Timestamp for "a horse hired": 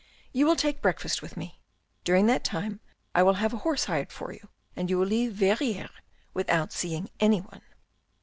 3.53-4.11